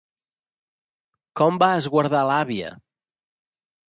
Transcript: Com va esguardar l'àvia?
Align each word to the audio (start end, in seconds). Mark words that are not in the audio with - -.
Com 1.41 1.59
va 1.63 1.69
esguardar 1.81 2.23
l'àvia? 2.29 2.73